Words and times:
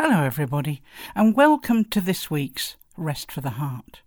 Hello, 0.00 0.22
everybody, 0.22 0.80
and 1.16 1.34
welcome 1.34 1.84
to 1.86 2.00
this 2.00 2.30
week's 2.30 2.76
Rest 2.96 3.32
for 3.32 3.40
the 3.40 3.58
Heart. 3.58 4.02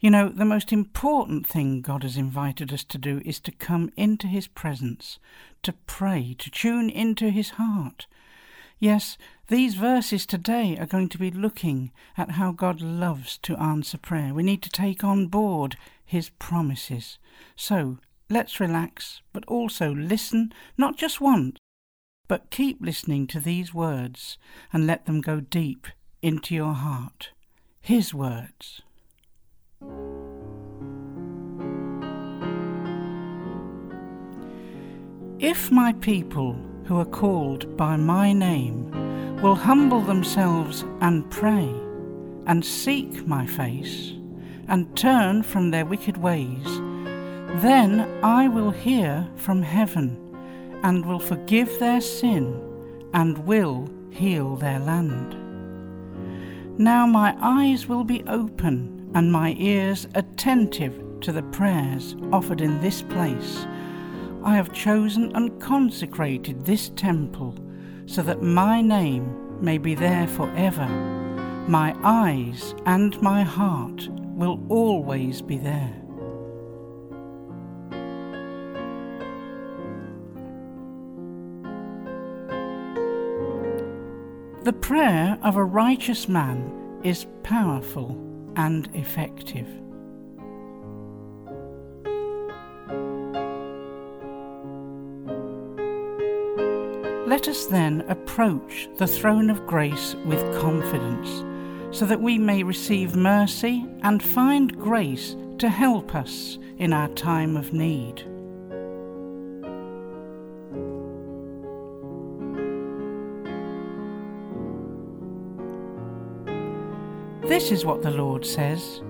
You 0.00 0.10
know, 0.10 0.30
the 0.30 0.46
most 0.46 0.72
important 0.72 1.46
thing 1.46 1.82
God 1.82 2.04
has 2.04 2.16
invited 2.16 2.72
us 2.72 2.82
to 2.84 2.96
do 2.96 3.20
is 3.22 3.38
to 3.40 3.52
come 3.52 3.92
into 3.98 4.28
His 4.28 4.46
presence, 4.48 5.18
to 5.62 5.74
pray, 5.86 6.34
to 6.38 6.50
tune 6.50 6.88
into 6.88 7.28
His 7.28 7.50
heart. 7.50 8.06
Yes, 8.78 9.18
these 9.48 9.74
verses 9.74 10.24
today 10.24 10.78
are 10.78 10.86
going 10.86 11.10
to 11.10 11.18
be 11.18 11.30
looking 11.30 11.92
at 12.16 12.30
how 12.30 12.50
God 12.50 12.80
loves 12.80 13.36
to 13.42 13.60
answer 13.60 13.98
prayer. 13.98 14.32
We 14.32 14.42
need 14.42 14.62
to 14.62 14.70
take 14.70 15.04
on 15.04 15.26
board 15.26 15.76
His 16.02 16.30
promises. 16.30 17.18
So 17.54 17.98
let's 18.30 18.58
relax, 18.58 19.20
but 19.34 19.44
also 19.44 19.94
listen, 19.94 20.54
not 20.78 20.96
just 20.96 21.20
once 21.20 21.58
but 22.28 22.50
keep 22.50 22.78
listening 22.80 23.26
to 23.28 23.40
these 23.40 23.72
words 23.72 24.38
and 24.72 24.86
let 24.86 25.06
them 25.06 25.20
go 25.20 25.40
deep 25.40 25.86
into 26.22 26.54
your 26.54 26.74
heart. 26.74 27.30
His 27.80 28.12
words. 28.12 28.82
If 35.38 35.70
my 35.70 35.92
people 36.00 36.56
who 36.84 36.98
are 36.98 37.04
called 37.04 37.76
by 37.76 37.96
my 37.96 38.32
name 38.32 38.90
will 39.42 39.54
humble 39.54 40.00
themselves 40.00 40.84
and 41.00 41.30
pray, 41.30 41.72
and 42.46 42.64
seek 42.64 43.26
my 43.26 43.46
face, 43.46 44.12
and 44.68 44.96
turn 44.96 45.42
from 45.42 45.70
their 45.70 45.84
wicked 45.84 46.16
ways, 46.16 46.64
then 47.60 48.08
I 48.22 48.48
will 48.48 48.70
hear 48.70 49.28
from 49.36 49.62
heaven 49.62 50.25
and 50.82 51.04
will 51.04 51.18
forgive 51.18 51.78
their 51.78 52.00
sin 52.00 52.62
and 53.12 53.38
will 53.38 53.88
heal 54.10 54.56
their 54.56 54.78
land. 54.78 55.36
Now 56.78 57.06
my 57.06 57.36
eyes 57.40 57.86
will 57.86 58.04
be 58.04 58.22
open 58.24 59.10
and 59.14 59.32
my 59.32 59.54
ears 59.58 60.06
attentive 60.14 61.02
to 61.22 61.32
the 61.32 61.42
prayers 61.42 62.16
offered 62.32 62.60
in 62.60 62.80
this 62.80 63.02
place. 63.02 63.66
I 64.44 64.54
have 64.54 64.72
chosen 64.72 65.34
and 65.34 65.60
consecrated 65.60 66.64
this 66.64 66.90
temple 66.90 67.54
so 68.06 68.22
that 68.22 68.42
my 68.42 68.80
name 68.80 69.60
may 69.60 69.78
be 69.78 69.94
there 69.94 70.28
forever. 70.28 70.86
My 71.66 71.96
eyes 72.04 72.74
and 72.84 73.20
my 73.20 73.42
heart 73.42 74.08
will 74.10 74.60
always 74.68 75.42
be 75.42 75.58
there. 75.58 76.05
The 84.66 84.72
prayer 84.72 85.38
of 85.44 85.54
a 85.54 85.62
righteous 85.64 86.26
man 86.26 87.00
is 87.04 87.28
powerful 87.44 88.20
and 88.56 88.88
effective. 88.94 89.68
Let 97.28 97.46
us 97.46 97.66
then 97.66 98.04
approach 98.08 98.88
the 98.96 99.06
throne 99.06 99.50
of 99.50 99.64
grace 99.68 100.16
with 100.24 100.60
confidence, 100.60 101.44
so 101.96 102.04
that 102.04 102.20
we 102.20 102.36
may 102.36 102.64
receive 102.64 103.14
mercy 103.14 103.86
and 104.02 104.20
find 104.20 104.76
grace 104.76 105.36
to 105.58 105.68
help 105.68 106.16
us 106.16 106.58
in 106.78 106.92
our 106.92 107.08
time 107.10 107.56
of 107.56 107.72
need. 107.72 108.24
This 117.48 117.70
is 117.70 117.84
what 117.84 118.02
the 118.02 118.10
Lord 118.10 118.44
says 118.44 119.02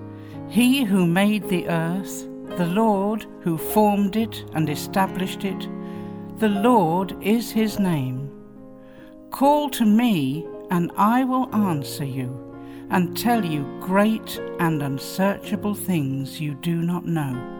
He 0.47 0.83
who 0.83 1.07
made 1.07 1.49
the 1.49 1.67
earth, 1.67 2.27
the 2.57 2.67
Lord 2.67 3.25
who 3.41 3.57
formed 3.57 4.15
it 4.15 4.45
and 4.53 4.69
established 4.69 5.43
it, 5.43 5.67
the 6.37 6.49
Lord 6.49 7.17
is 7.19 7.51
his 7.51 7.79
name. 7.79 8.29
Call 9.31 9.71
to 9.71 9.85
me, 9.85 10.45
and 10.69 10.91
I 10.95 11.23
will 11.23 11.53
answer 11.55 12.05
you, 12.05 12.29
and 12.91 13.17
tell 13.17 13.43
you 13.43 13.65
great 13.81 14.39
and 14.59 14.83
unsearchable 14.83 15.73
things 15.73 16.39
you 16.39 16.53
do 16.53 16.83
not 16.83 17.07
know. 17.07 17.56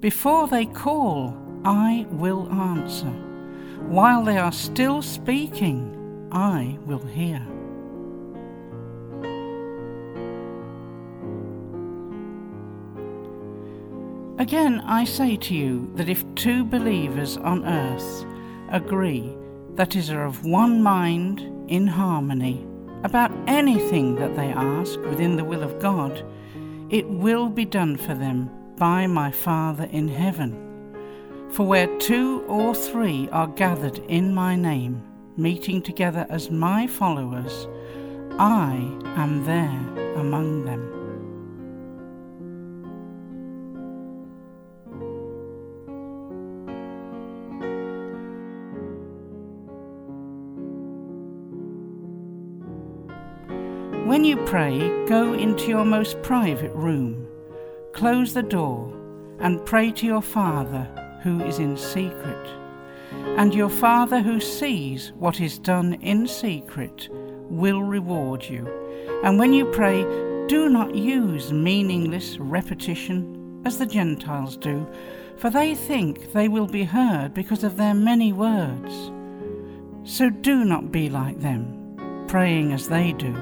Before 0.00 0.48
they 0.48 0.64
call, 0.64 1.36
I 1.62 2.06
will 2.10 2.50
answer. 2.50 3.10
While 3.86 4.24
they 4.24 4.38
are 4.38 4.52
still 4.52 5.02
speaking, 5.02 6.26
I 6.32 6.78
will 6.86 7.04
hear. 7.04 7.46
Again, 14.38 14.80
I 14.86 15.04
say 15.04 15.36
to 15.36 15.54
you 15.54 15.92
that 15.96 16.08
if 16.08 16.24
two 16.34 16.64
believers 16.64 17.36
on 17.36 17.66
earth 17.66 18.24
agree, 18.70 19.36
that 19.74 19.96
is, 19.96 20.08
are 20.08 20.24
of 20.24 20.46
one 20.46 20.82
mind, 20.82 21.40
in 21.68 21.86
harmony, 21.86 22.66
about 23.04 23.32
anything 23.46 24.14
that 24.14 24.34
they 24.34 24.48
ask 24.48 24.98
within 25.00 25.36
the 25.36 25.44
will 25.44 25.62
of 25.62 25.78
God, 25.78 26.24
it 26.88 27.06
will 27.06 27.50
be 27.50 27.66
done 27.66 27.98
for 27.98 28.14
them 28.14 28.50
by 28.80 29.06
my 29.06 29.30
Father 29.30 29.84
in 29.92 30.08
heaven. 30.08 30.56
For 31.50 31.66
where 31.66 31.86
two 31.98 32.42
or 32.48 32.74
three 32.74 33.28
are 33.28 33.46
gathered 33.46 33.98
in 34.08 34.34
my 34.34 34.56
name, 34.56 35.02
meeting 35.36 35.82
together 35.82 36.26
as 36.30 36.50
my 36.50 36.86
followers, 36.86 37.68
I 38.38 38.76
am 39.16 39.44
there 39.44 40.14
among 40.16 40.64
them. 40.64 40.96
When 54.06 54.24
you 54.24 54.38
pray, 54.46 54.78
go 55.06 55.34
into 55.34 55.68
your 55.68 55.84
most 55.84 56.22
private 56.22 56.72
room 56.72 57.29
Close 57.92 58.32
the 58.32 58.42
door 58.42 58.92
and 59.40 59.64
pray 59.66 59.90
to 59.90 60.06
your 60.06 60.22
Father 60.22 60.88
who 61.22 61.42
is 61.42 61.58
in 61.58 61.76
secret. 61.76 62.48
And 63.36 63.52
your 63.52 63.68
Father 63.68 64.20
who 64.20 64.40
sees 64.40 65.12
what 65.18 65.40
is 65.40 65.58
done 65.58 65.94
in 65.94 66.26
secret 66.26 67.08
will 67.10 67.82
reward 67.82 68.44
you. 68.44 68.66
And 69.24 69.38
when 69.38 69.52
you 69.52 69.66
pray, 69.66 70.02
do 70.46 70.68
not 70.68 70.94
use 70.94 71.52
meaningless 71.52 72.38
repetition 72.38 73.62
as 73.66 73.76
the 73.76 73.86
Gentiles 73.86 74.56
do, 74.56 74.86
for 75.36 75.50
they 75.50 75.74
think 75.74 76.32
they 76.32 76.48
will 76.48 76.66
be 76.66 76.84
heard 76.84 77.34
because 77.34 77.64
of 77.64 77.76
their 77.76 77.94
many 77.94 78.32
words. 78.32 79.10
So 80.04 80.30
do 80.30 80.64
not 80.64 80.92
be 80.92 81.10
like 81.10 81.40
them, 81.40 82.24
praying 82.28 82.72
as 82.72 82.88
they 82.88 83.12
do. 83.12 83.34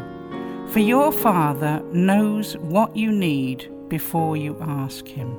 For 0.69 0.81
your 0.81 1.13
Father 1.13 1.83
knows 1.93 2.57
what 2.59 2.97
you 2.97 3.13
need 3.13 3.71
before 3.89 4.37
you 4.37 4.57
ask 4.61 5.07
Him. 5.07 5.37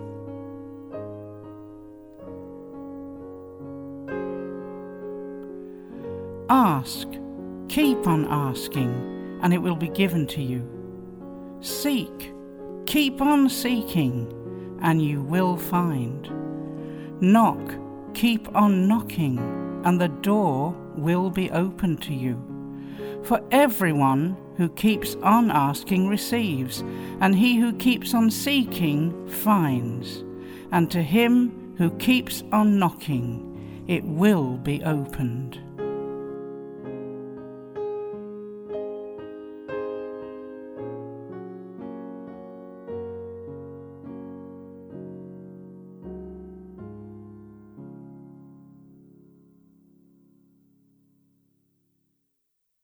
Ask, 6.50 7.08
keep 7.68 8.08
on 8.08 8.26
asking, 8.28 9.40
and 9.44 9.54
it 9.54 9.60
will 9.60 9.76
be 9.76 9.90
given 9.90 10.26
to 10.28 10.42
you. 10.42 10.68
Seek, 11.62 12.34
keep 12.86 13.22
on 13.22 13.50
seeking, 13.50 14.34
and 14.82 15.02
you 15.02 15.22
will 15.22 15.58
find. 15.58 16.28
Knock, 17.22 17.60
keep 18.14 18.54
on 18.56 18.88
knocking, 18.88 19.38
and 19.86 20.02
the 20.02 20.08
door 20.08 20.76
will 20.96 21.30
be 21.30 21.52
open 21.52 21.98
to 21.98 22.14
you. 22.14 22.49
For 23.24 23.42
everyone 23.52 24.38
who 24.58 24.70
keeps 24.70 25.16
on 25.22 25.52
asking 25.52 26.08
receives, 26.08 26.82
and 27.22 27.36
he 27.36 27.58
who 27.58 27.74
keeps 27.74 28.14
on 28.14 28.32
seeking 28.32 29.28
finds, 29.28 30.24
and 30.72 30.90
to 30.92 31.02
him 31.02 31.76
who 31.78 31.92
keeps 31.92 32.44
on 32.52 32.80
knocking 32.80 33.46
it 33.88 34.04
will 34.04 34.58
be 34.58 34.84
opened. 34.84 35.60